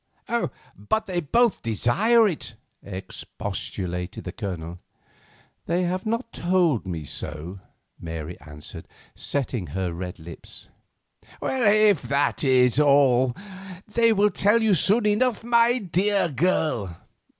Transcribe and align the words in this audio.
"But 0.75 1.05
they 1.05 1.19
both 1.19 1.61
desire 1.61 2.27
it," 2.27 2.55
expostulated 2.81 4.23
the 4.23 4.31
Colonel. 4.31 4.79
"They 5.67 5.83
have 5.83 6.07
not 6.07 6.33
told 6.33 6.87
me 6.87 7.03
so," 7.03 7.59
Mary 7.99 8.35
answered, 8.41 8.87
setting 9.13 9.67
her 9.67 9.93
red 9.93 10.17
lips. 10.17 10.69
"If 11.39 12.01
that 12.01 12.43
is 12.43 12.79
all, 12.79 13.35
they 13.87 14.11
will 14.11 14.31
tell 14.31 14.63
you 14.63 14.73
so 14.73 14.95
soon 14.95 15.05
enough, 15.05 15.43
my 15.43 15.77
dear 15.77 16.29
girl." 16.29 16.97